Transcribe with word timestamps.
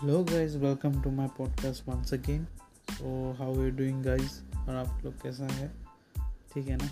Hello 0.00 0.24
guys 0.24 0.54
welcome 0.56 1.02
to 1.02 1.10
my 1.10 1.26
podcast 1.28 1.88
once 1.88 2.12
again 2.14 2.44
so 2.90 3.08
how 3.38 3.62
you 3.62 3.70
doing 3.70 4.02
guys 4.04 4.42
और 4.56 4.74
आप 4.74 5.04
लोग 5.04 5.22
कैसा 5.22 5.46
है? 5.46 5.68
ठीक 6.54 6.68
है 6.68 6.76
ना? 6.76 6.86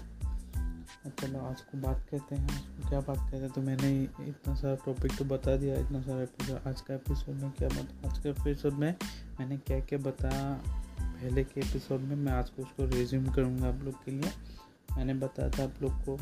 चलो, 1.21 1.39
आज 1.39 1.61
को 1.61 1.79
बात 1.79 2.07
करते 2.11 2.35
हैं। 2.35 2.45
आज 2.45 2.83
को 2.83 2.89
क्या 2.89 3.01
बात 3.01 3.19
करते 3.19 3.37
हैं? 3.37 3.51
तो 3.51 3.61
मैंने 3.61 4.03
इतना 4.03 4.55
सारा 4.55 4.75
टॉपिक 4.75 5.17
तो 5.17 5.25
बता 5.25 5.57
दिया, 5.57 5.75
इतना 5.75 6.01
सारा 6.01 6.23
एपिसोड 6.23 6.61
आज 6.67 6.81
का 6.81 6.95
एपिसोड 6.95 7.35
में 7.35 7.51
क्या 7.51 7.69
बता, 7.69 8.11
आज 8.11 8.19
के 8.19 8.29
एपिसोड 8.29 8.73
में 8.73 8.95
मैंने 9.41 9.57
क्या 9.57 9.81
क्या 9.81 9.99
बताया 9.99 10.55
पहले 11.01 11.45
के 11.45 11.61
एपिसोड 11.61 12.01
में 12.01 12.17
मैं 12.17 12.33
आज 12.33 12.51
को 12.51 12.63
उसको 12.63 12.87
रिज्यूम 12.87 13.33
करूँगा 13.33 13.69
आप 13.69 13.83
लोग 13.85 14.05
के 14.05 14.11
लिए। 14.11 14.33
मैंने 14.97 15.15
बताया 15.15 15.51
था 15.51 15.65
आप 15.65 15.83
लोग 15.83 15.93
को 16.09 16.19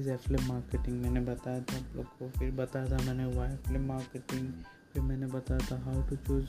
इज़ 0.00 0.10
एफिलिप 0.10 0.40
मार्केटिंग 0.40 1.02
मैंने 1.02 1.20
बताया 1.20 1.60
था 1.60 1.76
आप 1.76 1.96
लोग 1.96 2.04
को। 2.04 2.30
फिर 2.40 2.52
बताया 2.52 2.86
था 2.86 3.02
मैंने 3.02 3.24
वाई 3.34 3.48
एफिलिप 3.48 3.80
मार्केटिंग 3.80 4.52
फिर 4.92 5.02
मैंने 5.02 5.26
बताया 5.26 5.60
था 5.60 5.84
how 5.84 6.02
to 6.02 6.16
choose 6.16 6.46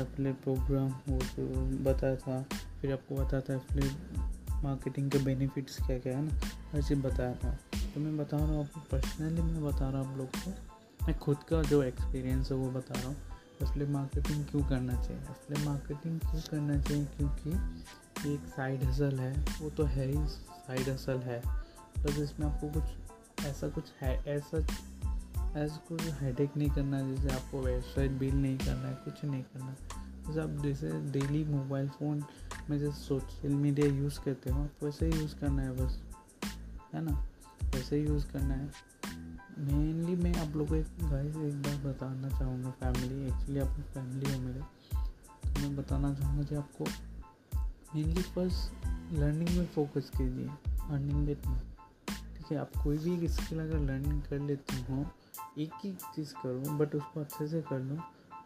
affiliate 0.00 0.42
program 0.42 0.88
वो 1.08 1.18
तो 1.18 1.54
बताया 1.90 2.16
था। 2.16 2.42
फिर 2.80 2.92
आपको 2.92 3.14
बताया 3.14 3.40
था 3.40 3.54
एफिलिप 3.54 3.92
मार्केटिंग 4.64 5.10
के 5.10 5.18
बेनिफिट्स 5.18 5.76
क्या 5.76 5.98
क्या 5.98 6.18
है 6.18 6.24
ना 6.24 6.32
हर 6.72 6.82
चीज़ 6.82 6.98
बताया 6.98 7.34
था। 7.34 7.58
तो 7.94 8.00
मैं 8.00 8.16
बता 8.16 8.36
रहा 8.36 8.46
हूँ, 8.46 8.64
आपको 8.64 8.80
पर्सनली 8.80 9.42
मैं 9.42 9.64
बता 9.64 9.90
रहा 9.90 10.00
हूँ 10.00 10.12
आप 10.12 10.18
लोग 10.18 10.28
को। 10.28 10.50
मैं 11.06 11.18
खुद 11.18 11.36
का 11.36 11.62
जो 11.62 11.82
एक्सपीरियंस 11.82 12.50
है 12.50 12.56
वो 12.56 12.70
बता 12.70 13.00
रहा 13.00 13.08
हूँ। 13.08 13.16
एफिलिप 13.62 13.88
मार्केटिंग 13.88 14.44
क्यों 14.46 14.62
करना 14.62 15.02
चाहिए? 15.02 15.22
एफिलिप 15.22 15.66
मार्केटिंग 15.66 16.20
क्यों 16.20 16.40
करना 16.50 16.80
चाहिए? 16.80 17.04
क्योंकि 17.04 17.50
एक 18.34 18.40
साइड 18.40 18.84
हसल 18.84 19.18
है, 19.18 19.44
वो 19.62 19.70
तो 19.70 19.84
है 19.84 20.06
ही 20.06 20.28
साइड 20.28 20.88
हसल 20.88 21.18
है। 21.18 21.42
बस 21.98 22.18
इसमें 22.18 22.46
आपको 22.46 22.68
कुछ 22.68 22.84
ऐसा 23.46 23.68
कुछ 23.68 23.84
है, 24.00 24.22
ऐसा 24.26 24.60
ऐसा 25.56 25.76
कुछ 25.88 26.02
हेडेक 26.20 26.56
नहीं 26.56 26.70
करना, 26.70 27.00
जैसे 27.02 27.28
आपको 27.28 27.60
वेबसाइट 27.62 28.10
बिल 28.10 28.34
नहीं 28.34 28.58
करना 28.58 28.88
है, 28.88 28.94
कुछ 28.94 29.24
नहीं 29.24 29.42
करना। 29.42 29.74
जैसे 30.26 30.40
आप 30.40 30.62
जैसे 30.62 30.90
डेली 31.12 31.44
मोबाइल 31.44 31.88
फ़ोन 31.88 32.22
में 32.70 32.78
जैसे 32.78 32.92
सोशल 32.92 33.54
मीडिया 33.54 33.86
यूज़ 33.86 34.20
करते 34.20 34.50
हो 34.50 34.62
आप 34.62 34.84
वैसे 34.84 35.06
ही 35.06 35.20
यूज़ 35.20 35.34
करना 35.36 35.62
है 35.62 35.76
बस, 35.76 36.00
है 36.94 37.02
ना? 37.04 37.12
वैसे 37.64 37.96
ही 37.96 38.06
यूज़ 38.06 38.26
करना 38.26 38.54
है। 38.54 38.70
मेनली 39.58 40.16
मैं 40.16 40.34
आप 40.36 40.56
लोगों 40.56 40.66
को 40.66 40.74
एक 40.74 41.10
गाइस 41.10 41.36
एक 41.36 41.62
बार 41.62 41.76
बताना 41.84 42.28
चाहूँगा 42.28 42.70
फैमिली 42.80 43.24
एक्चुअली 43.26 43.60
आप 43.60 43.80
फैमिली 43.94 44.32
हो 44.32 44.40
मेरे। 44.40 44.60
तो 44.60 45.60
मैं 45.60 45.76
बताना 45.76 46.14
चाहूँगा 46.14 46.42
कि 46.42 46.54
आपको 46.54 46.84
मेनली 47.94 48.22
फ़र्स्ट 48.22 48.86
लर्निंग 49.12 49.56
में 49.58 49.66
फोकस 49.66 50.10
कीजिए 50.16 50.48
अर्निंग 50.90 51.26
में 51.26 51.34
ठीक 51.34 52.52
है, 52.52 52.56
आप 52.58 52.70
कोई 52.84 52.98
भी 52.98 53.14
एक 53.14 53.30
स्किल 53.30 53.60
अगर 53.60 53.78
लर्निंग 53.80 54.22
कर 54.22 54.38
लेते 54.40 54.76
हो 54.82 55.04
एक 55.58 55.72
ही 55.84 55.92
चीज़ 55.92 56.34
करो 56.34 56.78
बट 56.78 56.94
उसको 56.94 57.20
अच्छे 57.20 57.48
से 57.48 57.60
कर 57.60 57.80
लूँ, 57.80 57.98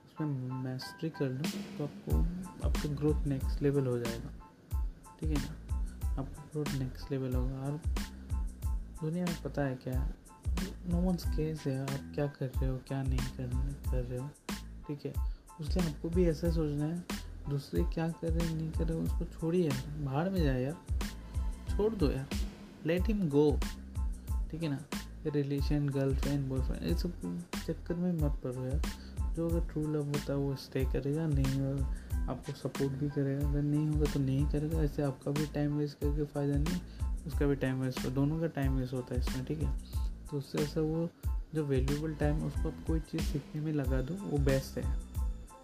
उसमें 0.06 0.26
मैस्ट्री 0.50 1.10
कर 1.10 1.28
लूँ 1.28 1.44
तो 1.78 1.84
आपको, 1.84 2.18
आपका 2.68 2.94
ग्रोथ 2.94 3.26
नेक्स्ट 3.26 3.62
लेवल 3.62 3.86
हो 3.86 3.98
जाएगा। 3.98 4.28
ठीक 5.20 5.30
है 5.30 5.36
ना? 5.36 5.76
आपका 6.20 6.42
ग्रोथ 6.52 6.78
नेक्स्ट 6.78 7.10
लेवल 7.10 7.34
होगा। 7.34 7.60
और 7.60 7.80
दुनिया 9.02 9.24
में 9.24 9.42
पता 9.42 9.62
है 9.62 9.76
क्या? 9.76 10.08
नो 10.86 10.96
वन 10.96 11.14
केस 11.14 11.64
है 11.66 11.82
आप 11.82 12.12
क्या 12.14 12.26
कर 12.26 12.46
रहे 12.46 12.70
हो, 12.70 12.78
क्या 12.88 13.02
नहीं 13.02 13.18
कर 13.18 13.46
कर 13.90 14.02
रहे 14.02 14.18
हो। 14.18 14.30
ठीक 14.88 15.06
है? 15.06 15.12
उसलिए 15.60 15.94
आपको 15.94 16.08
भी 16.08 16.26
ऐसा 16.26 16.50
सोचना 16.50 16.84
है, 16.84 17.04
दूसरे 17.48 17.84
क्या 17.84 18.08
कर 18.08 18.30
रहे 18.30 18.54
नहीं 18.54 18.72
कर 18.72 18.84
रहे 18.84 18.98
उसको 18.98 19.24
छोड़िए 19.24 19.70
बाहर 19.98 20.30
में 20.30 20.42
जाए 20.44 20.62
यार। 20.62 20.98
छोड़ 21.76 21.94
दो 21.94 22.10
यार। 22.10 22.26
लेट 22.86 23.06
हिम 23.06 23.28
गो 23.28 23.60
ठीक 24.50 24.62
है 24.62 24.68
ना? 24.68 24.95
रिलेशन 25.30 25.88
गर्लफ्रेंड 25.88 26.48
बॉयफ्रेंड 26.48 26.82
ये 26.82 26.98
सब 26.98 27.42
चक्कर 27.66 27.94
में 27.94 28.12
मत 28.12 28.40
पड़ो 28.44 28.64
यार। 28.64 28.82
जो 29.34 29.48
अगर 29.48 29.72
ट्रू 29.72 29.82
लव 29.82 30.06
होता 30.06 30.32
है, 30.32 30.38
वो 30.38 30.56
स्टे 30.56 30.84
करेगा, 30.84 31.26
नहीं 31.26 31.60
और 31.60 31.80
आपको 32.30 32.52
सपोर्ट 32.52 32.92
भी 32.92 33.08
करेगा। 33.08 33.48
अगर 33.48 33.62
नहीं 33.62 33.86
होगा 33.86 34.12
तो 34.12 34.20
नहीं 34.20 34.46
करेगा। 34.46 34.78
ऐसे 34.78 35.02
आपका 35.02 35.30
भी 35.30 35.46
टाइम 35.46 35.76
वेस्ट 35.76 35.98
करके 35.98 36.24
फ़ायदा 36.24 36.58
नहीं, 36.58 36.80
उसका 37.26 37.46
भी 37.46 37.54
टाइम 37.54 37.80
वेस्ट 37.80 38.04
हो। 38.04 38.10
दोनों 38.10 38.40
का 38.40 38.46
टाइम 38.46 38.76
वेस्ट 38.76 38.94
होता 38.94 39.14
है 39.14 39.20
इसमें, 39.20 39.44
ठीक 39.44 39.62
है? 39.62 39.78
तो 40.30 40.38
उससे 40.38 40.58
ऐसा 40.58 40.80
वो 40.80 41.08
जो 41.54 41.64
वैल्यूबल 41.64 42.14
टाइम 42.14 42.44
उसको 42.44 42.68
आप 42.68 42.84
कोई 42.86 43.00
चीज़ 43.00 43.22
सीखने 43.22 43.60
में 43.60 43.72
लगा 43.72 44.02
दो, 44.02 44.14
वो 44.14 44.38
बेस्ट 44.38 44.78
है। 44.78 44.96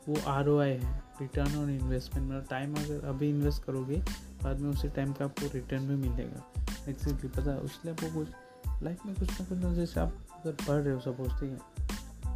वो 0.08 0.16
आरओआई 0.26 0.70
है 0.70 1.02
रिटर्न 1.20 1.56
ऑन 1.56 1.70
इन्वेस्टमेंट 1.70 2.28
मतलब 2.28 2.46
टाइम 2.50 2.74
अगर 2.74 3.04
अभी 3.04 3.30
इन्वेस्ट 3.30 3.64
करोगे, 3.64 3.96
बाद 4.44 4.60
में 4.60 4.70
उसी 4.70 4.88
टाइम 4.88 5.12
का 5.12 5.24
आपको 5.24 5.46
रिटर्न 5.54 5.88
भी 5.88 6.08
मिलेगा। 6.08 6.52
एक्जेक्टली 6.88 7.28
पता 7.28 7.56
उसलिए 7.56 7.94
आपको 7.94 8.14
कुछ 8.14 8.28
लाइफ 8.82 9.06
में 9.06 9.14
कुछ 9.14 9.30
ना 9.30 9.46
कुछ 9.46 9.58
ना, 9.58 9.72
जैसे 9.74 10.00
आप 10.00 10.12
अगर 10.34 10.52
पढ़ 10.58 10.76
रहे 10.76 10.94
हो, 10.94 11.00
सपोज़, 11.00 11.32
ठीक 11.40 11.50
है 11.50 11.80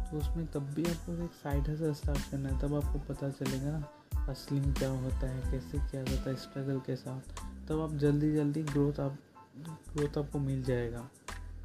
तो 0.09 0.17
उसमें 0.17 0.45
तब 0.47 0.69
भी 0.75 0.83
आपको 0.85 1.13
एक 1.23 1.31
साइड 1.33 1.69
हसल 1.69 1.93
स्टार्ट 1.93 2.29
करना 2.31 2.49
है, 2.49 2.59
तब 2.59 2.75
आपको 2.75 2.99
पता 3.07 3.29
चलेगा 3.31 3.71
ना 3.71 4.31
असली 4.31 4.59
में 4.59 4.73
क्या 4.73 4.89
होता 4.89 5.27
है, 5.27 5.51
कैसे 5.51 5.79
क्या 5.81 6.01
होता 6.01 6.29
है 6.29 6.35
स्ट्रगल 6.37 6.79
के 6.85 6.95
साथ 6.95 7.43
तब 7.69 7.81
आप 7.81 7.93
जल्दी 7.97 8.33
जल्दी 8.33 8.63
ग्रोथ 8.65 8.99
आप 8.99 9.17
ग्रोथ 9.67 10.17
आपको 10.17 10.39
मिल 10.39 10.63
जाएगा, 10.63 11.07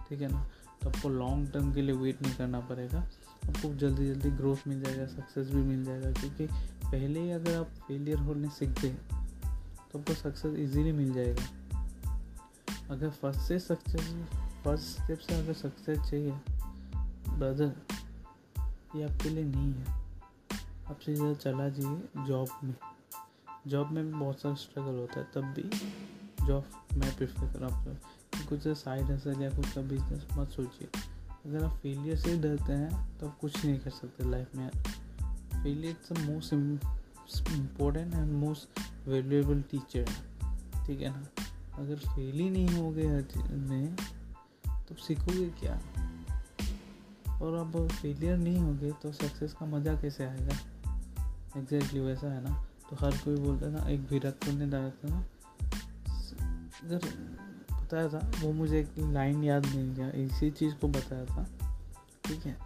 ठीक 0.08 0.20
है 0.20 0.32
ना। 0.32 0.44
तो 0.82 0.88
आपको 0.90 1.08
लॉन्ग 1.08 1.50
टर्म 1.52 1.72
के 1.72 1.82
लिए 1.82 1.94
वेट 1.96 2.22
नहीं 2.22 2.34
करना 2.36 2.60
पड़ेगा, 2.62 2.98
आपको 2.98 3.72
जल्दी 3.76 4.06
जल्दी 4.06 4.30
ग्रोथ 4.32 4.66
मिल 4.68 4.82
जाएगा 4.82 5.06
सक्सेस 5.08 5.50
भी 5.50 5.62
मिल 5.62 5.84
जाएगा, 5.84 6.12
क्योंकि 6.12 6.46
पहले 6.84 7.20
ही 7.20 7.30
अगर 7.32 7.56
आप 7.56 7.70
फेलियर 7.88 8.18
होने 8.20 8.48
सीख 8.50 8.80
गए 8.80 8.90
तो 8.90 9.98
आपको 9.98 10.14
सक्सेस 10.14 10.56
इजीली 10.58 10.92
मिल 10.92 11.12
जाएगा। 11.14 11.42
अगर 12.90 13.10
फ़र्स्ट 13.10 13.40
से 13.40 13.58
सक्सेस 13.60 14.14
फ़र्स्ट 14.64 14.84
स्टेप 14.84 15.18
से 15.18 15.34
अगर 15.34 15.52
सक्सेस 15.52 15.98
चाहिए। 15.98 16.30
ब्रदर 17.28 17.72
ये 18.96 19.04
आपके 19.04 19.28
लिए 19.28 19.44
नहीं 19.44 19.72
है। 19.72 19.84
आप 20.86 20.98
सीधा 21.00 21.32
चला 21.34 21.68
जाइए 21.68 22.26
जॉब 22.26 22.48
में। 22.64 22.74
जॉब 23.66 23.90
में 23.90 24.06
भी 24.06 24.12
बहुत 24.12 24.40
सारा 24.40 24.54
स्ट्रगल 24.54 24.98
होता 24.98 25.20
है, 25.20 25.26
तब 25.34 25.44
भी 25.44 25.62
जॉब 26.46 26.64
मैं 26.92 27.16
प्रेफर 27.16 27.52
कर 27.52 27.58
रहा 27.58 27.76
हूँ 27.76 27.98
कुछ 28.48 28.68
साइड 28.68 29.04
हसल 29.04 29.42
या 29.42 29.50
कुछ 29.50 29.72
का 29.72 29.80
बिज़नेस 29.80 30.26
मत 30.32 30.48
सोचिए। 30.48 30.88
अगर 31.46 31.64
आप 31.64 31.76
फेलियर 31.78 32.16
से 32.16 32.36
डरते 32.38 32.72
हैं 32.72 33.18
तो 33.18 33.28
आप 33.28 33.38
कुछ 33.40 33.64
नहीं 33.64 33.78
कर 33.78 33.90
सकते 33.90 34.30
लाइफ 34.30 34.54
में 34.56 34.70
failure 35.62 35.96
is 35.96 36.14
the 36.14 36.30
most 36.30 36.52
important 37.52 38.14
and 38.14 38.32
most 38.32 38.80
valuable 39.08 39.62
teacher 39.62 40.08
है 40.08 40.86
ठीक 40.86 41.00
है 41.00 41.10
ना? 41.10 41.26
अगर 41.74 41.96
फेल 41.96 42.36
ही 42.36 42.50
नहीं 42.50 42.68
हो 42.68 42.90
गए 42.90 43.06
हर 43.06 43.22
चीज़ 43.22 43.52
में 43.52 43.96
तो 44.92 45.02
सीखोगे 45.02 45.48
क्या? 45.50 45.80
और 47.42 47.54
अब 47.54 47.88
फेलियर 47.88 48.36
नहीं 48.36 48.58
होगे 48.58 48.90
तो 48.92 49.12
सक्सेस 49.12 49.52
का 49.52 49.66
मज़ा 49.66 49.94
कैसे 50.00 50.24
आएगा? 50.24 50.54
एग्जैक्टली 51.56 51.80
exactly 51.80 52.06
वैसा 52.06 52.32
है 52.32 52.42
ना? 52.44 52.66
तो 52.90 52.96
हर 52.96 53.16
कोई 53.16 53.36
बोलता 53.36 53.66
है 53.66 53.72
ना 53.72 53.88
एक 53.88 54.00
विराट 54.10 54.34
कोहली 54.34 54.66
डाला 54.66 54.90
था 54.90 55.08
ना, 55.08 55.24
अगर 56.84 56.98
बताया 57.82 58.08
था, 58.08 58.30
वो 58.40 58.52
मुझे 58.52 58.80
एक 58.80 58.98
लाइन 58.98 59.44
याद 59.44 59.66
नहीं 59.66 59.94
गया 59.94 60.10
इसी 60.10 60.50
चीज़ 60.50 60.74
को 60.74 60.88
बताया 60.88 61.24
था, 61.24 61.46
ठीक 62.24 62.46
है? 62.46 62.56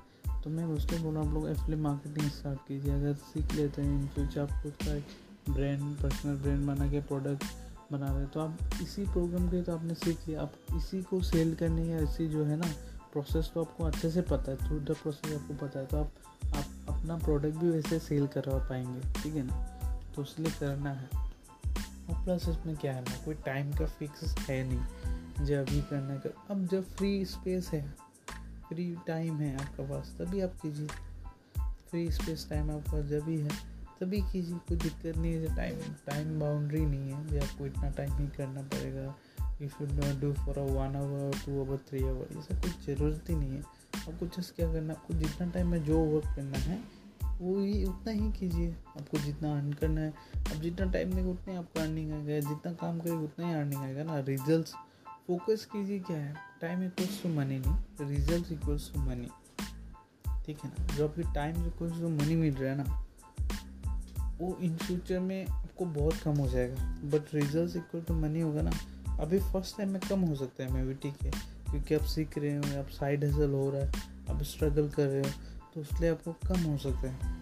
तो 0.44 0.50
मैं 0.50 0.64
उसको 0.64 0.98
बोला, 0.98 1.20
आप 1.20 1.34
लोग 1.34 1.48
एफिले 1.48 1.76
मार्केटिंग 1.76 2.30
स्टार्ट 2.30 2.58
कीजिए, 2.58 2.92
अगर 2.92 3.14
सीख 3.14 3.52
लेते 3.52 3.82
हैं 3.82 4.00
इन 4.00 4.08
फ्यूचर 4.08 4.40
आप 4.40 4.62
खुद 4.62 4.72
का 4.72 4.94
एक 4.94 5.06
ब्रांड 5.50 5.96
पर्सनल 5.98 6.36
ब्रांड 6.36 6.66
बना 6.66 6.90
के 6.90 7.00
प्रोडक्ट 7.00 7.44
बना 7.92 8.16
रहे 8.16 8.26
तो 8.26 8.40
आप 8.40 8.58
इसी 8.82 9.04
प्रोग्राम 9.04 9.48
के 9.48 9.62
तो 9.62 9.76
आपने 9.76 9.94
सीख 9.94 10.28
लिया 10.28 10.42
आप 10.42 10.52
इसी 10.76 11.02
को 11.02 11.22
सेल 11.22 11.54
करने 11.54 11.84
या 11.84 11.98
इसी 11.98 12.28
जो 12.28 12.44
है 12.44 12.56
ना 12.56 12.66
प्रोसेस 13.12 13.50
तो 13.54 13.64
आपको 13.64 13.84
अच्छे 13.84 14.10
से 14.10 14.22
पता 14.22 14.50
है। 14.50 14.56
थ्रू 14.56 14.80
द 14.80 14.90
प्रोसेस 14.90 15.32
आपको 15.32 15.66
पता 15.66 15.80
है। 15.80 15.86
तो 15.86 15.96
आप 15.96 16.10
आप 16.56 16.64
अपना 16.88 17.16
प्रोडक्ट 17.16 17.54
भी 17.54 17.70
वैसे 17.70 17.98
सेल 17.98 18.26
करवा 18.26 18.58
पाएँगे। 18.58 19.22
ठीक 19.22 19.34
है 19.34 19.42
ना? 19.42 19.62
तो 20.14 20.22
इसलिए 20.22 20.52
करना 20.60 20.90
है। 20.90 21.08
और 22.10 22.24
प्लस 22.24 22.48
इसमें 22.48 22.76
क्या 22.76 22.92
है 22.92 23.00
ना, 23.00 23.24
कोई 23.24 23.34
टाइम 23.34 23.72
का 23.72 23.86
फिक्स 23.86 24.38
है 24.38 24.68
नहीं। 24.68 25.46
जो 25.46 25.60
अभी 25.60 25.82
करना 25.82 26.16
कर 26.16 26.34
अब 26.50 26.66
जब 26.66 26.84
फ्री 26.84 27.24
स्पेस 27.24 27.70
है 27.72 27.94
फ्री 28.68 28.96
टाइम 29.06 29.36
है 29.36 29.56
आपके 29.56 29.82
पास, 29.82 30.14
तभी 30.18 30.40
आप 30.40 30.52
कीजिए। 30.62 30.88
फ्री 31.90 32.10
स्पेस 32.10 32.46
टाइम 32.50 32.70
आपके 32.70 33.08
जब 33.08 33.20
भी 33.20 33.40
है। 33.40 33.75
तभी 34.00 34.20
कीजिए 34.20 34.56
कोई 34.56 34.76
दिक्कत 34.76 35.18
नहीं 35.18 35.32
है 35.32 35.56
टाइम 35.56 35.78
टाइम 36.06 36.40
बाउंड्री 36.40 36.86
नहीं 36.86 37.12
है। 37.12 37.26
कि 37.26 37.38
आपको 37.38 37.66
इतना 37.66 37.90
टाइम 37.90 38.12
ही 38.12 38.26
करना 38.26 38.62
पड़ेगा। 38.62 39.16
You 39.62 39.68
not 39.82 40.20
do 40.20 40.32
for 40.32 40.58
a 40.58 40.62
one 40.62 40.96
hour 40.96 41.38
two 41.46 41.64
hour 41.64 41.76
three 41.76 42.04
hour 42.04 42.36
ये 42.36 42.42
सब 42.42 42.62
कुछ 42.62 42.86
ज़रूरत 42.86 43.24
ही 43.30 43.34
नहीं 43.34 43.50
है। 43.50 43.60
आपको 43.96 44.26
जस्ट 44.26 44.56
क्या 44.56 44.72
करना, 44.72 44.92
आपको 44.92 45.14
जितना 45.14 45.50
टाइम 45.50 45.68
में 45.68 45.84
जो 45.84 46.00
वर्क 46.00 46.36
करना 46.36 46.58
है, 46.58 46.80
वो 47.38 47.60
ही 47.60 47.84
उतना 47.84 48.12
ही 48.12 48.32
कीजिए। 48.32 48.70
आपको 48.70 49.18
जितना 49.18 49.56
अर्न 49.56 49.72
करना 49.72 50.00
है। 50.00 50.14
अब 50.36 50.62
जितना 50.62 50.92
टाइम 50.92 51.12
देगा 51.12 51.28
उतना 51.28 51.52
ही 51.52 51.58
आपको 51.58 51.80
अर्निंग 51.80 52.12
आएगा। 52.12 52.48
जितना 52.48 52.72
काम 52.72 53.00
करेगा, 53.00 53.18
उतना 53.18 53.48
ही 53.48 53.54
अर्निंग 53.54 53.82
आएगा 53.82 54.04
ना। 54.04 54.20
रिज़ल्ट 54.20 54.66
फोकस 55.26 55.64
कीजिए 55.64 55.98
क्या 55.98 56.16
है। 56.16 56.34
टाइम 56.60 56.82
इक्वल्स 56.82 57.22
टू 57.22 57.28
मनी 57.28 57.58
नहीं। 57.58 58.08
रिज़ल्ट 58.08 58.52
इक्वल्स 58.52 58.92
टू 58.94 59.00
मनी 59.00 59.28
ठीक 60.46 60.58
है 60.64 60.70
ना? 60.70 60.96
जो 60.96 61.08
आपकी 61.08 61.22
टाइम 61.22 61.66
इक्वल्स 61.66 62.00
टू 62.00 62.08
मनी 62.08 62.36
मिल 62.36 62.54
रहा 62.54 62.70
है 62.70 62.78
ना 62.78 63.05
वो 64.38 64.56
इन 64.62 64.76
फ्यूचर 64.76 65.20
में 65.20 65.46
आपको 65.46 65.84
बहुत 65.84 66.14
कम 66.14 66.36
हो 66.36 66.48
जाएगा। 66.48 66.84
But 67.04 67.34
result 67.34 67.76
equal 67.76 68.00
to 68.00 68.14
money 68.14 68.40
होगा 68.40 68.62
ना। 68.62 68.70
अभी 69.20 69.38
फ़र्स्ट 69.42 69.76
टाइम 69.76 69.90
में 69.90 70.00
कम 70.00 70.20
हो 70.20 70.34
सकता 70.34 70.64
है 70.64 70.72
मैं 70.72 70.86
भी 70.86 70.94
ठीक 70.94 71.22
है। 71.22 71.30
क्योंकि 71.70 71.94
आप 71.94 72.04
सीख 72.04 72.38
रहे 72.38 72.56
हो, 72.56 72.80
आप 72.80 72.88
साइड 72.90 73.24
हसल 73.24 73.52
हो 73.52 73.70
रहा 73.70 73.82
है, 73.82 73.92
आप 74.30 74.42
स्ट्रगल 74.42 74.88
कर 74.88 75.06
रहे 75.06 75.22
हो 75.22 75.30
तो 75.74 75.80
इसलिए 75.80 76.10
आपको 76.10 76.32
कम 76.32 76.60
हो 76.60 76.76
सकता 76.78 77.10
है। 77.10 77.36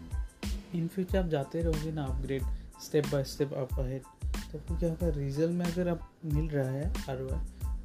इन 0.74 0.86
फ्यूचर 0.88 1.18
आप 1.18 1.28
जाते 1.28 1.62
रहोगे 1.62 1.92
ना 1.92 2.04
upgrade 2.04 2.42
step 2.84 3.06
by 3.06 3.24
step 3.24 3.52
up 3.52 3.78
ahead 3.80 4.02
तो 4.52 4.58
आपको 4.58 4.76
क्या 4.76 4.90
होगा? 4.90 5.08
रिज़ल्ट 5.08 5.52
में 5.52 5.66
अगर 5.66 5.88
आप 5.88 6.10
मिल 6.24 6.48
रहा 6.48 6.68
है 6.68 6.88
आर 6.90 7.16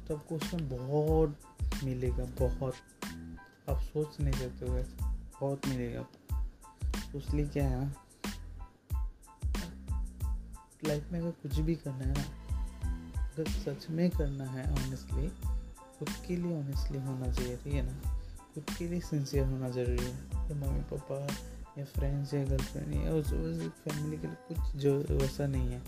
तो 0.08 0.16
आपको 0.16 0.36
उसमें 0.36 0.68
बहुत 0.68 1.36
मिलेगा, 1.84 2.24
बहुत। 2.38 2.74
आप 3.70 3.80
सोच 3.82 4.20
नहीं 4.20 4.32
सकते 4.32 4.66
हो, 4.66 4.82
बहुत 5.40 5.66
मिलेगा 5.68 6.02
तो 7.12 7.18
इसलिए 7.18 7.46
क्या 7.46 7.68
है 7.68 7.80
ना 7.80 7.92
लाइफ 10.86 11.12
में 11.12 11.20
अगर 11.20 11.30
कुछ 11.30 11.58
भी 11.58 11.74
करना 11.74 12.04
है 12.04 12.12
ना, 12.12 12.24
अगर 13.24 13.44
सच 13.44 13.90
में 13.90 14.10
करना 14.10 14.44
है 14.44 14.72
ऑनेस्टली 14.72 15.28
खुद 15.98 16.08
के 16.28 16.36
लिए 16.36 16.56
ऑनेस्टली 16.58 16.98
होना 16.98 17.32
चाहिए, 17.32 17.56
ठीक 17.56 17.74
है 17.74 17.82
ना? 17.82 18.20
खुद 18.54 18.64
के 18.78 18.88
लिए 18.88 19.00
सिंसियर 19.00 19.46
होना 19.46 19.68
ज़रूरी 19.68 20.04
है 20.04 20.14
या 20.34 20.54
मम्मी 20.54 20.80
पापा 20.80 21.26
या 21.78 21.84
फ्रेंड्स 21.84 22.34
या 22.34 22.44
गर्लफ्रेंड 22.44 23.04
या 23.04 23.10
उस 23.10 23.32
उस 23.32 23.62
फैमिली 23.84 24.16
के 24.16 24.26
लिए 24.26 24.36
कुछ 24.48 24.76
जो 24.76 24.98
वैसा 25.10 25.46
नहीं 25.46 25.68
है। 25.68 25.82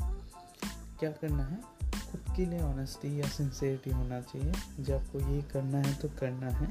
क्या 1.00 1.10
करना 1.10 1.44
है? 1.44 1.60
खुद 2.10 2.36
के 2.36 2.46
लिए 2.46 2.60
ऑनेस्टी 2.60 3.20
या 3.20 3.28
सिंसियरिटी 3.28 3.90
होना 3.90 4.20
चाहिए। 4.20 4.52
जब 4.80 4.94
आपको 4.94 5.20
ये 5.20 5.42
करना 5.42 5.78
है 5.78 5.94
तो 5.94 6.08
करना 6.08 6.50
है, 6.50 6.66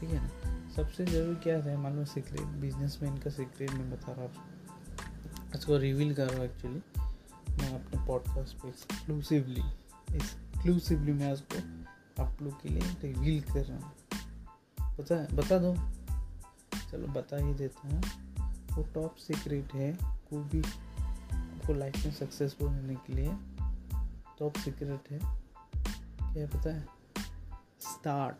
ठीक 0.00 0.10
है 0.10 0.22
ना? 0.22 0.30
सबसे 0.76 1.06
ज़रूरी 1.06 1.36
क्या 1.36 1.58
है 1.58 1.76
मान 1.76 1.96
लो 1.96 2.04
सीक्रेट 2.04 2.46
बिज़नेस 2.60 2.98
मैन 3.02 3.18
का 3.18 3.30
सीक्रेट 3.30 3.70
मैं 3.70 3.90
बता 3.90 4.12
रहा 4.12 4.22
हूँ 4.22 4.32
इसको 5.54 5.76
रिवील 5.76 6.14
कर 6.14 6.28
रहा 6.28 6.38
हूँ 6.38 6.44
एक्चुअली 6.44 6.82
मैं 7.58 7.84
अपने 7.84 8.06
पॉडकास्ट 8.06 8.56
पे 8.56 8.68
एक्सक्लूसिवली 8.68 9.62
एक्सक्लूसिवली 10.16 11.12
मैं 11.12 11.32
उसको 11.32 11.58
आप 12.24 12.42
लोग 12.42 12.62
के 12.62 12.68
लिए 12.68 12.80
रिवील 12.80 13.42
कर 13.42 13.64
रहा 13.64 13.78
हूँ। 13.78 13.92
है 15.10 15.36
बता 15.36 15.58
दो। 15.58 15.74
चलो 16.90 17.06
बता 17.06 17.36
ही 17.36 17.54
देता 17.54 17.88
हूँ। 17.88 18.02
वो 18.76 18.82
टॉप 18.82 19.16
सीक्रेट 19.16 19.74
है 19.74 19.98
कोई 20.02 20.42
भी 20.42 20.62
आपको 21.36 21.72
लाइफ 21.72 22.04
में 22.04 22.12
सक्सेसफुल 22.12 22.68
होने 22.68 22.94
के 22.94 23.12
लिए 23.12 23.32
टॉप 24.38 24.56
सीक्रेट 24.56 25.10
है। 25.10 25.18
क्या 26.34 26.46
पता 26.46 26.74
है? 26.74 26.88
Start 27.80 28.36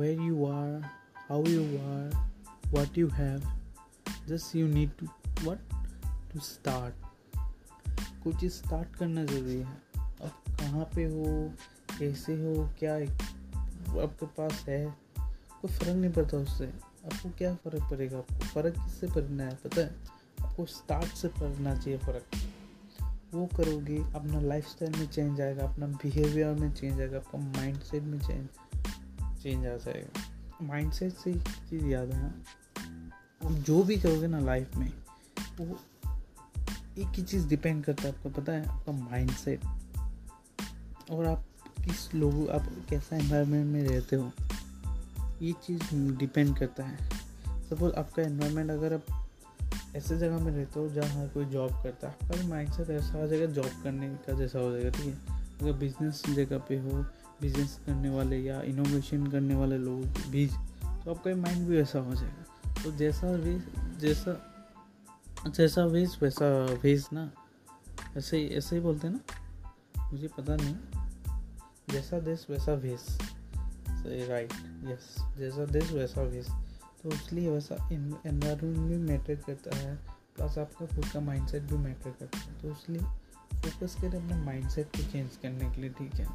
where 0.00 0.20
you 0.20 0.46
are 0.46 0.82
how 1.30 1.44
you 1.44 1.62
are 1.62 2.32
what 2.72 2.98
you 2.98 3.08
have 3.08 3.60
just 4.28 4.56
you 4.56 4.66
need 4.66 4.90
to 4.98 5.06
what 5.44 5.71
to 6.34 6.40
start 6.40 6.94
कुछ 8.24 8.44
स्टार्ट 8.44 8.96
करना 8.96 9.24
ज़रूरी 9.24 9.58
है। 9.58 9.82
अब 9.96 10.32
कहाँ 10.48 10.84
पे 10.84 11.04
हो? 11.04 11.52
कैसे 11.98 12.34
हो? 12.34 12.70
क्या 12.78 12.94
आपके 14.02 14.26
पास 14.26 14.64
है। 14.68 14.96
कोई 15.62 15.72
फ़र्क 15.72 15.90
नहीं 15.90 16.12
पड़ता 16.12 16.36
उससे। 16.36 16.66
आपको 17.04 17.30
क्या 17.30 17.54
फ़र्क 17.54 17.82
पड़ेगा? 17.82 18.18
आपको 18.18 18.34
फ़र्क 18.34 18.74
किससे 18.74 19.06
पड़ना 19.06 19.44
है? 19.44 19.54
पता 19.54 19.80
है? 19.80 19.94
आपको 20.42 20.66
स्टार्ट 20.66 21.06
से 21.06 21.28
पड़ना 21.28 21.74
चाहिए 21.74 21.98
फ़र्क। 21.98 22.26
वो 23.34 23.46
करोगे, 23.46 23.98
अपना 24.14 24.40
लाइफ 24.40 24.82
में 24.82 25.08
चेंज 25.08 25.40
आएगा, 25.40 25.68
अपना 25.68 25.86
बिहेवियर 25.86 26.54
में 26.54 26.74
चेंज 26.74 27.00
आएगा, 27.00 27.16
आपका 27.16 27.38
माइंड 27.38 27.80
सेट 27.80 28.02
में 28.02 28.18
चेंज 28.18 28.48
चेंज 29.42 29.66
आ 29.66 29.76
जाएगा। 29.76 30.22
माइंड 30.62 30.92
सेट 30.92 31.12
से 31.12 31.34
चीज़ 31.34 31.84
याद 31.84 32.10
है 32.10 32.26
आप 33.44 33.52
जो 33.52 33.82
भी 33.82 33.96
करोगे 33.96 34.26
ना 34.26 34.38
लाइफ 34.38 34.76
में, 34.76 34.92
वो 35.60 35.80
एक 36.98 37.08
ही 37.08 37.22
चीज़ 37.22 37.46
डिपेंड 37.48 37.84
करता 37.84 38.02
है 38.02 38.08
आपको, 38.08 38.30
पता 38.30 38.52
है? 38.52 38.66
आपका 38.66 38.92
माइंड 38.92 39.30
सेट 39.30 39.64
और 41.10 41.26
आप 41.26 41.44
किस 41.84 42.14
लोग, 42.14 42.48
आप 42.50 42.68
कैसा 42.90 43.16
इन्वायरमेंट 43.16 43.66
में 43.66 43.82
रहते 43.88 44.16
हो, 44.16 44.30
ये 45.42 45.52
चीज़ 45.64 45.94
डिपेंड 46.18 46.56
करता 46.58 46.84
है। 46.84 47.08
सपोज़ 47.70 47.94
आपका 47.94 48.22
इन्वायरमेंट 48.22 48.70
अगर 48.70 48.94
आप 48.94 49.28
ऐसे 49.96 50.18
जगह 50.18 50.38
में 50.38 50.52
रहते 50.52 50.80
हो 50.80 50.88
जहाँ 50.88 51.20
हर 51.20 51.28
कोई 51.28 51.44
जॉब 51.44 51.82
करता 51.82 52.08
है, 52.08 52.16
आपका 52.22 52.36
भी 52.36 52.46
माइंड 52.48 52.72
सेट 52.72 52.90
ऐसा 52.90 53.20
हो 53.20 53.26
जाएगा 53.26 53.46
जॉब 53.46 53.70
करने 53.84 54.08
का 54.26 54.32
जैसा 54.32 54.58
हो 54.58 54.70
जाएगा, 54.72 54.90
ठीक 54.90 55.06
है? 55.06 55.18
अगर 55.60 55.72
बिज़नेस 55.72 56.22
जगह 56.28 56.58
पे 56.58 56.78
हो 56.78 57.04
बिज़नेस 57.42 57.78
करने 57.86 58.10
वाले 58.10 58.38
या 58.38 58.60
इनोवेशन 58.62 59.26
करने 59.26 59.54
वाले 59.54 59.78
लोग 59.78 60.30
बीज 60.30 60.52
तो 60.84 61.10
आपका 61.10 61.34
माइंड 61.36 61.66
भी 61.68 61.76
वैसा 61.76 61.98
हो 61.98 62.14
जाएगा। 62.14 62.82
तो 62.82 62.92
जैसा 62.92 63.32
भी, 63.36 63.58
जैसा 64.00 64.32
जैसा 65.46 65.84
वेज 65.84 66.18
वैसा 66.22 66.64
वेज 66.82 67.06
ना। 67.12 67.30
ऐसे 68.16 68.36
ही 68.36 68.48
ऐसे 68.48 68.76
ही 68.76 68.82
बोलते 68.82 69.06
हैं 69.06 69.14
ना। 69.14 70.10
मुझे 70.12 70.28
पता 70.28 70.56
नहीं। 70.56 70.74
जैसा 71.90 72.20
देश, 72.20 72.46
वैसा 72.50 72.74
भेष। 72.74 73.00
सही 73.00 74.26
राइट 74.26 74.52
यस 74.84 75.16
जैसा 75.38 75.66
देश, 75.66 75.92
वैसा 75.92 76.24
भेष। 76.24 76.48
तो 77.02 77.08
इसलिए 77.08 77.50
वैसा 77.50 77.74
एनवायरमेंट 77.92 78.78
भी 78.78 78.96
मैटर 78.96 79.34
करता 79.34 79.76
है। 79.76 79.96
प्लस 80.36 80.58
आपका 80.58 80.86
खुद 80.86 81.04
का 81.04 81.20
माइंडसेट 81.20 81.62
भी 81.62 81.76
मैटर 81.76 82.10
करता 82.10 82.38
है। 82.38 82.60
तो 82.60 82.70
इसलिए 82.70 83.02
फोकस 83.60 83.94
करें 83.94 84.24
अपने 84.24 84.42
माइंडसेट 84.42 84.86
को 84.86 85.12
चेंज 85.12 85.36
करने 85.36 85.70
के 85.70 85.80
लिए 85.80 85.90
ठीक 85.90 86.14
है। 86.14 86.26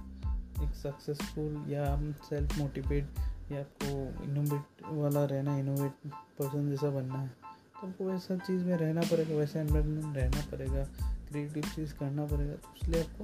एक 0.64 0.76
सक्सेसफुल 0.76 1.66
या 1.68 2.12
सेल्फ 2.12 2.58
मोटिवेट 2.58 3.10
या 3.52 3.60
आपको 3.60 4.24
इनोवेट 4.24 4.64
वाला 4.86 5.26
रहना 5.26 5.58
इनोवेट 5.58 5.94
पर्सन 6.08 6.70
जैसा 6.70 6.90
बनना 6.90 7.20
है। 7.20 7.47
तो 7.78 7.88
आपको 7.88 8.06
वैसा 8.06 8.36
चीज़ 8.38 8.64
में 8.66 8.76
रहना 8.78 9.02
पड़ेगा, 9.02 9.36
वैसा 9.36 9.60
एनवायरमेंट 9.60 10.18
रहना 10.18 10.42
पड़ेगा 10.52 10.84
क्रिएटिव 11.30 11.64
चीज़ 11.66 11.94
करना 11.94 12.26
पड़ेगा 12.26 12.54
तो 12.54 12.74
इसलिए 12.76 13.04
आपको 13.04 13.24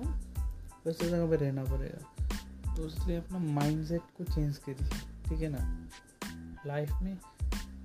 वैसे 0.85 1.09
जगह 1.09 1.29
पर 1.29 1.39
रहना 1.39 1.63
पड़ेगा। 1.63 2.75
तो 2.75 2.85
इसलिए 2.85 3.17
अपना 3.17 3.39
माइंड 3.39 3.85
सेट 3.85 4.01
को 4.17 4.23
चेंज 4.23 4.57
करिए, 4.57 4.88
ठीक 5.25 5.41
है 5.41 5.50
ना? 5.50 5.88
लाइफ 6.67 6.91
में 7.01 7.17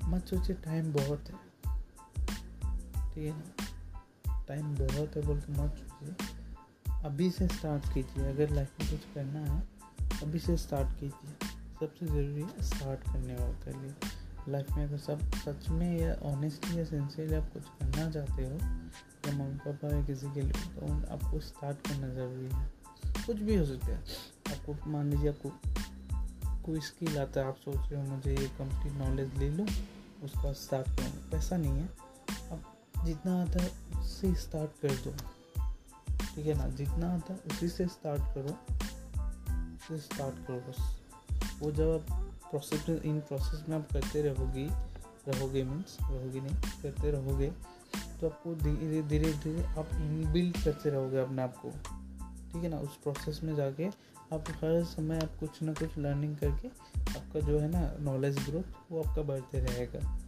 मत 0.04 0.26
सोचिए 0.26 0.56
टाइम 0.56 0.92
बहुत 0.92 1.30
है, 1.30 1.36
ठीक 3.04 3.24
है 3.24 3.32
ना? 3.32 4.44
टाइम 4.48 4.74
बहुत 4.76 5.16
है 5.16 5.22
बोल 5.22 5.40
के 5.40 5.52
मत 5.52 5.74
सोचिए। 5.74 7.02
अभी 7.04 7.30
से 7.30 7.48
स्टार्ट 7.48 7.92
कीजिए, 7.94 8.28
अगर 8.28 8.50
लाइफ 8.50 8.80
में 8.80 8.90
कुछ 8.90 9.14
करना 9.14 9.40
है, 9.44 9.62
अभी 10.22 10.38
से 10.38 10.56
स्टार्ट 10.56 11.00
कीजिए। 11.00 11.48
सबसे 11.80 12.06
ज़रूरी 12.06 12.42
है 12.42 12.62
स्टार्ट 12.62 13.00
करने 13.00 13.34
वाले 13.34 13.72
लिए 13.72 13.94
लाइफ 14.48 14.70
में 14.72 14.84
अगर 14.84 14.98
सब 14.98 15.34
सच 15.34 15.68
में 15.68 16.00
या 16.00 16.14
ऑनेस्टली 16.14 16.78
या 16.78 16.84
सिंसियरली 16.84 17.34
आप 17.34 17.52
कुछ 17.52 17.62
करना 17.62 18.10
चाहते 18.10 18.42
हो, 18.42 18.52
या 19.28 19.32
मम्मी 19.32 19.58
पापा 19.58 19.96
या 19.96 20.04
किसी 20.04 20.26
के 20.34 20.42
लिए 20.42 20.52
तो 20.52 21.14
आपको 21.14 21.40
स्टार्ट 21.40 21.88
करना 21.88 22.08
ज़रूरी 22.08 22.50
है। 22.52 22.72
कुछ 23.26 23.36
भी 23.36 23.56
हो 23.56 23.66
सकता 23.66 23.86
है। 23.86 24.04
आपको, 24.50 24.90
मान 24.90 25.10
लीजिए 25.10 25.28
आपको 25.28 25.52
कोई 26.62 26.80
स्किल 26.80 27.18
आता 27.18 27.40
है, 27.40 27.46
आप 27.46 27.56
सोच 27.56 27.92
रहे 27.92 28.02
हो, 28.02 28.16
मुझे 28.16 28.30
ये 28.30 28.48
कंप्लीट 28.48 28.94
नॉलेज 28.94 29.34
ले 29.34 29.50
लूँ, 29.50 29.66
उसका 30.22 30.52
स्टार्ट 30.52 30.86
करूँ। 30.86 31.30
पैसा 31.30 31.56
नहीं 31.56 31.72
है। 31.72 31.86
अब 32.50 32.74
जितना 33.04 33.42
आता 33.42 33.62
है 33.62 33.72
उससे 34.00 34.34
स्टार्ट 34.34 34.70
कर 34.82 34.90
दो। 34.90 35.14
ठीक 36.34 36.46
है 36.46 36.54
ना? 36.54 36.68
जितना 36.68 37.14
आता 37.14 37.32
है, 37.32 37.40
उसी 37.46 37.68
से 37.68 37.86
स्टार्ट 37.86 38.22
करो। 38.22 38.74
उससे 39.74 39.98
स्टार्ट 39.98 40.34
करो 40.34 40.56
बस। 40.56 41.00
वो 41.60 41.72
जब 41.72 42.06
आप 42.10 42.17
प्रोसेस 42.50 43.02
इन 43.02 43.20
प्रोसेस 43.20 43.64
में 43.68 43.76
आप 43.76 43.88
करते 43.92 44.22
रहोगी, 44.22 44.68
रहोगे 45.28 45.64
मीन्स 45.64 45.96
रहोगे 46.00 46.40
नहीं, 46.40 46.82
करते 46.82 47.10
रहोगे 47.10 47.52
तो 48.20 48.26
आपको 48.26 48.54
धीरे 48.54 49.02
धीरे 49.02 49.32
धीरे 49.32 49.62
आप 49.64 49.88
इनबिल्ड 49.94 50.64
करते 50.64 50.90
रहोगे 50.90 51.18
अपने 51.18 51.42
आप 51.42 51.56
को। 51.56 51.70
ठीक 52.52 52.62
है 52.62 52.68
ना? 52.68 52.78
उस 52.78 52.96
प्रोसेस 52.96 53.40
में 53.42 53.56
जाके 53.56 53.86
आप 54.32 54.44
हर 54.50 54.84
समय 54.84 55.16
आप 55.16 55.30
कुछ 55.40 55.62
ना 55.62 55.72
कुछ 55.72 55.98
लर्निंग 55.98 56.36
करके 56.36 56.68
आपका 57.18 57.40
जो 57.40 57.58
है 57.58 57.68
ना 57.68 57.96
नॉलेज 58.00 58.50
ग्रोथ 58.50 58.92
वो 58.92 59.02
आपका 59.02 59.22
बढ़ते 59.22 59.58
रहेगा। 59.58 60.18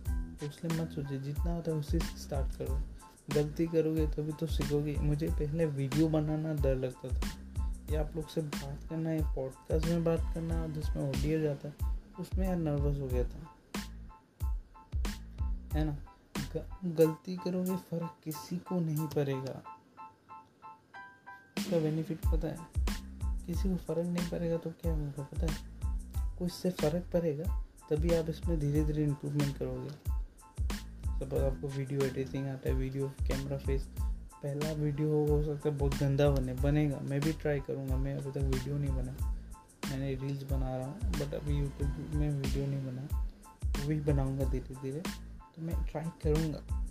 तो 0.40 0.46
इसलिए 0.46 0.82
मत 0.82 0.90
सोचिए, 0.90 1.20
जितना 1.20 1.54
होता 1.54 1.70
है 1.70 1.76
उसी 1.76 1.98
से 1.98 2.18
स्टार्ट 2.18 2.56
करो। 2.56 2.80
गलती 3.34 3.66
करोगे 3.66 4.06
तभी 4.06 4.32
तो 4.32 4.46
सीखोगे। 4.46 4.96
मुझे 4.98 5.28
पहले 5.28 5.66
वीडियो 5.66 6.08
बनाना 6.08 6.54
डर 6.54 6.76
लगता 6.76 7.08
था। 7.08 7.28
या 7.94 8.00
आप 8.00 8.16
लोग 8.16 8.28
से 8.28 8.40
बात 8.40 8.78
करना 8.90 9.12
या 9.12 9.34
पॉडकास्ट 9.34 9.86
में 9.86 10.04
बात 10.04 10.34
करना 10.34 10.66
जिसमें 10.66 11.08
ऑडियो 11.08 11.40
जाता 11.40 11.68
है 11.68 11.99
उसमें 12.20 12.46
यार 12.46 12.56
नर्वस 12.56 13.00
हो 13.00 13.06
गया 13.06 13.24
था। 13.24 13.54
है 15.72 15.84
ना? 15.84 15.96
गलती 16.84 17.36
करोगे, 17.36 17.76
फ़र्क 17.76 18.14
किसी 18.24 18.56
को 18.56 18.80
नहीं 18.80 19.06
पड़ेगा। 19.06 19.62
इसका 21.58 21.78
बेनिफिट 21.78 22.18
पता 22.18 22.48
है? 22.48 22.56
किसी 23.46 23.68
को 23.68 23.76
फ़र्क 23.76 24.06
नहीं 24.06 24.30
पड़ेगा 24.30 24.56
तो 24.56 24.70
क्या 24.70 24.92
होगा, 24.92 25.22
पता 25.22 25.52
है? 25.52 25.58
को 26.38 26.46
इससे 26.46 26.70
फ़र्क 26.70 27.04
पड़ेगा, 27.12 27.64
तभी 27.90 28.14
आप 28.14 28.28
इसमें 28.28 28.60
धीरे 28.60 28.84
धीरे 28.84 29.04
इम्प्रूवमेंट 29.04 29.56
करोगे। 29.56 29.90
सपोज़ 31.20 31.42
आपको 31.42 31.68
वीडियो 31.68 32.00
एडिटिंग 32.00 32.46
आता 32.46 32.68
है 32.68 32.74
वीडियो 32.74 33.08
कैमरा 33.08 33.58
फेस 33.58 33.88
पहला 34.42 34.72
वीडियो 34.72 35.26
हो 35.26 35.42
सकता 35.42 35.68
है 35.68 35.78
बहुत 35.78 35.94
गंदा 35.94 36.30
बने, 36.30 36.54
बनेगा। 36.54 36.98
मैं 37.00 37.20
भी 37.20 37.32
ट्राई 37.32 37.60
करूँगा, 37.60 37.96
मैं 37.96 38.14
अभी 38.16 38.30
तक 38.30 38.38
वीडियो 38.38 38.78
नहीं 38.78 38.94
बना। 38.94 39.39
मैंने 39.90 40.14
रील्स 40.14 40.42
बना 40.42 40.76
रहा 40.76 40.86
हूँ 40.86 41.00
बट 41.00 41.34
अभी 41.34 41.58
यूट्यूब 41.58 42.10
में 42.14 42.30
वीडियो 42.30 42.66
नहीं 42.66 42.86
बना। 42.86 43.30
वो 43.64 43.88
भी 43.88 44.00
बनाऊँगा 44.00 44.44
धीरे 44.44 44.74
धीरे। 44.74 45.00
तो 45.56 45.62
मैं 45.62 45.84
ट्राई 45.84 46.04
करूँगा। 46.04 46.86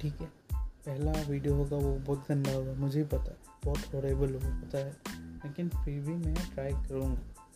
ठीक 0.00 0.20
है। 0.20 0.32
पहला 0.54 1.12
वीडियो 1.12 1.54
होगा 1.54 1.76
वो 1.76 1.96
बहुत 1.96 2.26
गंदा 2.28 2.52
होगा, 2.52 2.72
मुझे 2.72 3.04
पता 3.04 3.22
है। 3.22 3.36
बहुत 3.64 3.78
हॉरेबल 3.78 4.34
होगा, 4.34 4.60
पता 4.60 4.78
है। 4.78 4.96
लेकिन 5.18 5.68
फिर 5.68 6.00
भी 6.00 6.14
मैं 6.14 6.34
ट्राई 6.34 6.72
करूँगा। 6.72 7.48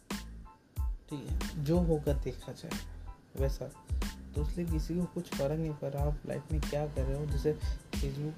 ठीक 1.10 1.28
है। 1.30 1.64
जो 1.64 1.78
होगा 1.78 2.12
देखा 2.12 2.52
जाए। 2.52 2.70
वैसा। 3.40 3.66
तो 4.34 4.48
इसलिए 4.48 4.66
किसी 4.66 4.98
को 4.98 5.04
कुछ 5.04 5.34
फ़र्क 5.34 5.60
नहीं 5.60 5.74
पड़ 5.74 5.90
रहा। 5.90 6.04
आप 6.04 6.18
लाइफ 6.26 6.42
में 6.52 6.60
क्या 6.60 6.86
कर 6.86 7.04
रहे 7.04 7.18
हो? 7.18 7.26
जैसे 7.26 7.52
फेसबुक 7.94 8.34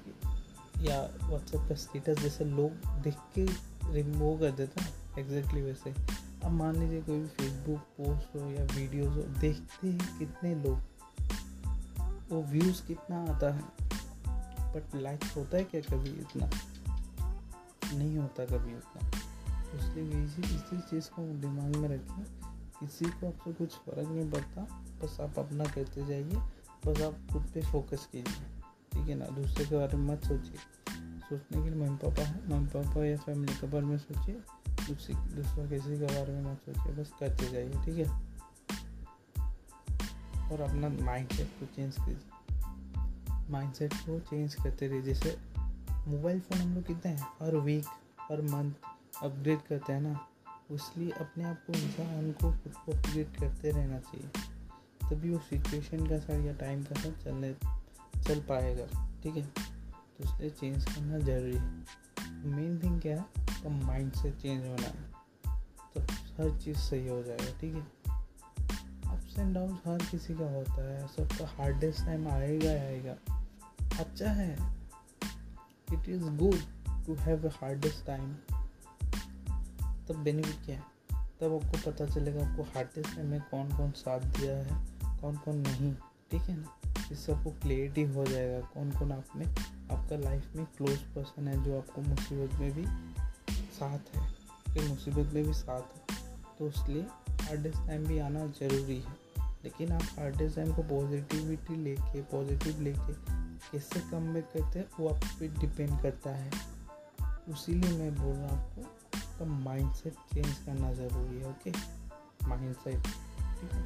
या 0.81 1.01
व्हाट्सएप 1.01 1.69
का 1.69 1.75
स्टेटस 1.75 2.19
जैसे 2.19 2.45
लोग 2.45 2.71
देख 3.01 3.15
के 3.35 3.45
रिमूव 3.93 4.39
कर 4.39 4.51
देते 4.51 4.81
हैं 4.81 5.04
एग्जैक्टली 5.19 5.61
वैसे। 5.61 5.95
अब 6.43 6.51
मान 6.51 6.75
लीजिए 6.75 7.01
कोई 7.01 7.19
भी 7.19 7.27
फेसबुक 7.27 7.79
पोस्ट 7.79 8.35
हो 8.35 8.51
या 8.51 8.63
वीडियोस 8.63 9.15
हो, 9.15 9.21
देखते 9.21 9.87
हैं 9.87 10.19
कितने 10.19 10.55
लोग। 10.55 10.79
वो 12.29 12.43
व्यूज़ 12.43 12.87
कितना 12.87 13.23
आता 13.23 13.53
है? 13.53 13.61
बट 14.73 14.83
लाइक 14.95 15.23
होता 15.23 15.57
है 15.57 15.63
क्या 15.63 15.81
कभी 15.81 16.09
इतना? 16.09 16.49
नहीं 17.97 18.17
होता 18.17 18.45
कभी 18.45 18.75
उतना। 18.75 19.11
इसलिए 19.77 20.23
इसी 20.25 20.41
इसी 20.41 20.79
चीज़ 20.79 21.09
को 21.09 21.21
दिमाग 21.21 21.75
में 21.75 21.89
रखिए। 21.89 22.25
किसी 22.79 23.05
को 23.05 23.27
आपसे 23.27 23.53
कुछ 23.53 23.69
फ़र्क 23.69 24.07
नहीं 24.07 24.31
पड़ता। 24.31 24.61
बस 25.03 25.17
आप 25.19 25.39
अपना 25.39 25.63
करते 25.63 26.05
जाइए। 26.05 26.35
बस 26.87 27.01
आप 27.01 27.33
खुद 27.33 27.45
पे 27.53 27.61
फोकस 27.61 28.09
कीजिए। 28.11 28.61
ठीक 28.93 29.09
है 29.09 29.15
ना? 29.15 29.25
दूसरे 29.25 29.65
के 29.65 29.75
बारे 29.75 29.97
में 29.97 30.13
मत 30.13 30.23
सोचिए। 30.23 30.57
सोचने 31.19 31.63
के 31.63 31.69
लिए 31.69 31.83
मम्मी 31.83 31.97
पापा 31.97 32.23
है। 32.23 32.49
मम्मी 32.49 32.67
पापा 32.67 33.05
या 33.05 33.17
फैमिली 33.17 33.53
के 33.53 33.67
बारे 33.67 33.85
में 33.85 33.97
सोचिए। 33.97 34.41
दूसरी 34.87 35.15
दूसरा 35.35 35.65
किसी 35.67 35.97
के 35.99 36.05
बारे 36.05 36.33
में 36.33 36.41
मत 36.43 36.59
सोचिए, 36.59 36.93
बस 36.93 37.11
करते 37.19 37.51
जाइए, 37.51 37.83
ठीक 37.85 37.97
है? 37.97 38.13
और 40.45 40.61
अपना 40.61 40.89
माइंड 41.05 41.31
सेट 41.33 41.47
को 41.59 41.65
चेंज 41.65 41.95
कीजिए। 41.95 43.51
माइंड 43.51 43.73
सेट 43.73 43.93
को 43.95 44.19
चेंज 44.19 44.55
करते 44.55 44.87
रहिए, 44.87 45.01
जैसे 45.01 45.37
मोबाइल 46.07 46.39
फ़ोन 46.39 46.59
हम 46.59 46.73
लोग 46.75 46.85
कितने 46.87 47.11
हैं, 47.11 47.27
हर 47.41 47.55
वीक 47.57 47.85
हर 48.21 48.41
मंथ 48.43 48.73
अपग्रेड 49.23 49.59
करते 49.61 49.93
हैं 49.93 50.01
ना 50.01 50.19
इसलिए 50.71 51.11
अपने 51.11 51.43
आप 51.43 51.63
को 51.67 51.73
इंसान 51.73 52.31
को 52.31 52.51
खुद 52.51 52.73
को 52.75 52.91
अपग्रेड 52.91 53.35
करते 53.39 53.71
रहना 53.71 53.99
चाहिए, 53.99 54.29
तभी 55.09 55.29
वो 55.29 55.39
सिचुएशन 55.39 56.07
का 56.07 56.17
साथ 56.19 56.45
या 56.45 56.53
टाइम 56.55 56.83
का 56.83 57.01
साथ 57.01 57.23
चलने, 57.23 57.53
चल 58.23 58.39
पाएगा, 58.41 58.85
ठीक 59.23 59.35
है? 59.35 59.43
तो 59.43 60.23
इसलिए 60.23 60.49
चेंज 60.49 60.85
करना 60.85 61.19
ज़रूरी 61.19 61.55
है। 61.55 62.55
मेन 62.55 62.79
थिंग 62.83 63.01
क्या 63.01 63.17
है? 63.17 63.44
आपका 63.65 63.85
माइंड 63.85 64.11
से 64.13 64.31
चेंज 64.31 64.65
होना 64.65 64.87
है। 64.87 65.13
तो 65.93 66.01
हर 66.37 66.59
चीज़ 66.61 66.77
सही 66.77 67.07
हो 67.07 67.23
जाएगा, 67.23 67.59
ठीक 67.59 67.75
है? 67.75 67.81
अप्स 69.11 69.39
एंड 69.39 69.53
डाउन 69.55 69.71
हर 69.85 69.97
किसी 70.11 70.33
का 70.33 70.51
होता 70.51 70.83
है। 70.83 71.07
सबका 71.07 71.47
हार्डेस्ट 71.57 72.05
टाइम 72.05 72.27
आएगा 72.27 72.69
आएगा। 72.69 73.15
अच्छा 73.99 74.31
है। 74.31 74.51
It 75.93 76.09
is 76.09 76.23
good 76.23 76.59
to 77.05 77.15
have 77.15 77.47
a 77.47 77.51
hardest 77.61 78.05
time 78.05 78.33
तब 80.07 80.15
बेनिफिट 80.23 80.65
क्या 80.65 80.75
है? 80.75 80.83
तब 81.39 81.53
आपको 81.53 81.91
पता 81.91 82.05
चलेगा 82.05 82.47
आपको 82.47 82.63
हार्डेस्ट 82.63 83.15
टाइम 83.15 83.27
में 83.27 83.41
कौन 83.41 83.69
कौन 83.77 83.91
साथ 83.91 84.19
दिया 84.19 84.57
है 84.57 84.85
कौन 85.21 85.37
कौन 85.37 85.55
नहीं, 85.57 85.93
ठीक 86.31 86.41
है 86.41 86.57
ना? 86.57 86.91
इससे 87.11 87.33
आपको 87.33 87.51
क्लियरिटी 87.51 88.03
हो 88.03 88.25
जाएगा 88.25 88.59
कौन 88.73 88.91
कौन 88.91 89.11
आप 89.11 89.25
में, 89.35 89.45
आपका 89.91 90.15
लाइफ 90.15 90.55
में 90.55 90.65
क्लोज 90.65 90.97
पर्सन 91.15 91.47
है 91.47 91.63
जो 91.63 91.77
आपको 91.77 92.01
मुसीबत 92.01 92.53
में 92.53 92.71
भी 92.71 93.14
साथ 93.75 94.15
है 94.15 94.27
कि 94.73 94.87
मुसीबत 94.87 95.33
में 95.33 95.43
भी 95.43 95.53
साथ 95.53 95.95
है। 95.95 96.23
तो 96.59 96.67
इसलिए 96.67 97.01
हार्डेस्ट 97.45 97.87
टाइम 97.87 98.05
भी 98.05 98.19
आना 98.19 98.45
ज़रूरी 98.59 98.99
है। 98.99 99.23
लेकिन 99.63 99.91
आप 99.91 100.03
हार्डेस्ट 100.17 100.55
टाइम 100.55 100.73
को 100.75 100.83
पॉजिटिविटी 100.83 101.75
लेके 101.75 102.21
पॉजिटिव 102.21 102.81
लेके 102.81 103.13
कैसे 103.65 103.99
कम 104.11 104.33
बैक 104.33 104.45
करते 104.53 104.79
हैं, 104.79 104.87
वो 104.99 105.07
आप 105.09 105.23
पे 105.39 105.47
डिपेंड 105.47 106.01
करता 106.01 106.29
है। 106.29 106.51
उसीलिए 107.49 107.91
मैं 107.91 108.15
बोल 108.15 108.33
रहा 108.33 108.47
हूँ 108.47 108.59
आपको, 108.59 108.81
आपका 109.17 109.45
माइंड 109.45 109.93
सेट 109.93 110.13
चेंज 110.33 110.57
करना 110.65 110.93
ज़रूरी 110.93 111.39
है 111.39 111.49
ओके 111.49 111.71
माइंड 112.47 112.75
सेट 112.75 113.07
ठीक 113.59 113.73
है? 113.73 113.83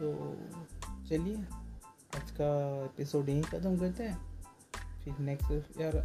तो 0.00 0.12
चलिए, 1.08 1.36
आज 2.16 2.30
का 2.30 2.50
एपिसोड 2.84 3.28
यहीं 3.28 3.42
ख़त्म 3.42 3.76
करते 3.78 4.04
हैं। 4.04 4.18
फिर 5.04 5.18
नेक्स्ट 5.20 5.80
यार 5.80 6.02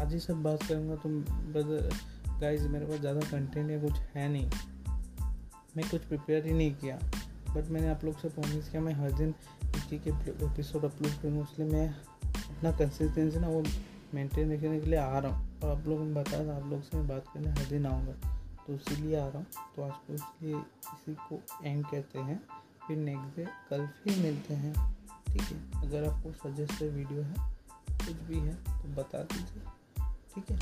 आज 0.00 0.12
ही 0.12 0.18
सब 0.20 0.42
बात 0.42 0.62
करूँगा 0.62 0.96
तो 0.96 1.08
ब्रदर 1.52 1.90
गाइज़ 2.40 2.66
मेरे 2.68 2.86
पास 2.86 3.00
ज़्यादा 3.00 3.20
कंटेंट 3.30 3.70
या 3.70 3.80
कुछ 3.80 3.98
है 4.14 4.28
नहीं। 4.28 4.50
मैं 5.76 5.88
कुछ 5.90 6.04
प्रिपेयर 6.04 6.46
ही 6.46 6.52
नहीं 6.52 6.74
किया 6.74 6.98
बट 7.48 7.68
मैंने 7.68 7.88
आप 7.88 8.04
लोग 8.04 8.18
से 8.18 8.28
प्रॉमिस 8.30 8.68
किया, 8.68 8.82
मैं 8.82 8.92
हर 8.94 9.12
दिन 9.12 9.34
एक 9.92 10.02
के 10.02 10.10
एपिसोड 10.46 10.84
अपलोड 10.84 11.20
करूँगा 11.22 11.42
इसलिए 11.42 11.68
मैं 11.68 11.88
अपना 11.88 12.70
कंसिस्टेंसी 12.78 13.38
ना 13.38 13.48
वो 13.48 13.62
मेंटेन 14.14 14.52
रखने 14.52 14.80
के 14.80 14.86
लिए 14.86 14.98
आ 14.98 15.18
रहा 15.18 15.32
हूँ। 15.32 15.60
और 15.60 15.70
आप 15.70 15.86
लोग 15.88 16.00
ने 16.00 16.14
बताया 16.14 16.56
आप 16.56 16.70
लोग 16.70 16.82
से 16.82 16.96
मैं 16.96 17.06
बात 17.08 17.24
करने 17.34 17.50
हर 17.50 17.66
दिन 17.66 17.86
आऊँगा। 17.86 18.12
तो 18.66 18.74
इसीलिए 18.74 19.16
आ 19.16 19.26
रहा 19.26 19.38
हूँ 19.38 19.46
तो 19.76 19.82
आज 19.82 19.92
को 20.06 20.14
इसलिए 20.14 20.54
इसी 20.54 21.14
को 21.22 21.40
एंड 21.64 21.84
कहते 21.86 22.18
हैं। 22.20 22.40
फिर 22.86 22.96
नेक्स्ट 22.98 23.36
डे 23.36 23.44
कल 23.70 23.86
फिर 23.96 24.22
मिलते 24.22 24.54
हैं, 24.54 24.74
ठीक 25.26 25.42
है? 25.42 25.82
अगर 25.82 26.08
आपको 26.08 26.32
सजेस्ट 26.40 26.82
वीडियो 26.82 27.22
है, 27.22 27.34
कुछ 27.88 28.16
भी 28.28 28.38
है 28.38 28.54
तो 28.54 28.94
बता 28.94 29.22
दीजिए। 29.24 29.62
ठीक 30.34 30.50
है? 30.50 30.58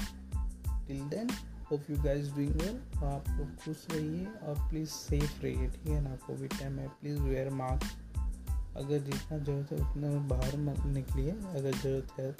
Till 0.88 1.00
then 1.08 1.30
hope 1.70 1.90
you 1.90 1.96
guys 2.02 2.32
doing 2.34 2.54
well 2.54 2.76
आप 3.04 3.24
लोग 3.28 3.54
खुश 3.56 3.86
रहिए 3.90 4.26
और 4.26 4.68
प्लीज़ 4.70 4.88
सेफ़ 4.88 5.42
रहिए, 5.42 5.68
ठीक 5.68 5.86
है 5.86 6.00
ना? 6.00 6.16
कोविड 6.16 6.58
टाइम 6.58 6.72
में 6.72 6.88
प्लीज़ 6.88 7.18
वेयर 7.20 7.50
मास्क 7.50 8.76
अगर 8.76 8.98
जितना 9.00 9.38
ज़रूरत 9.38 9.72
है 9.72 9.78
उतना 9.80 10.10
बाहर 10.28 10.56
मत 10.56 10.84
निकलिए। 10.86 11.30
अगर 11.30 11.74
ज़रूरत 11.74 12.20
है 12.20 12.32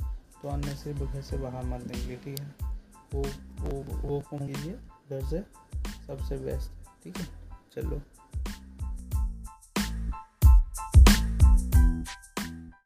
तो 0.42 0.49
अन्य 0.49 0.75
से 0.75 0.95
घर 0.95 1.23
से 1.23 1.37
बाहर 1.37 1.64
मत 1.64 1.87
निकलिए, 1.87 2.16
ठीक 2.16 2.40
है? 2.40 2.54
वो 3.14 3.23
वो 3.61 3.83
वो 4.09 4.21
फ़ोन 4.21 4.47
कीजिए, 4.47 4.73
घर 5.11 5.25
से 5.25 5.40
सबसे 6.06 6.37
बेस्ट 6.38 6.71
ठीक 7.04 7.16
है? 7.18 7.26
चलो। 7.73 8.00